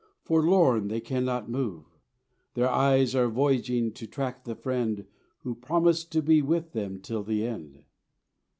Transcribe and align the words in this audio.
Forlorn 0.23 0.87
they 0.87 0.99
cannot 0.99 1.47
move; 1.47 1.85
Their 2.55 2.67
eyes 2.69 3.13
are 3.13 3.27
voyaging 3.29 3.91
to 3.91 4.07
track 4.07 4.45
the 4.45 4.55
Friend 4.55 5.05
Who 5.43 5.53
promised 5.53 6.11
to 6.13 6.23
be 6.23 6.41
with 6.41 6.71
them 6.71 6.99
till 7.01 7.21
the 7.21 7.45
end. 7.45 7.83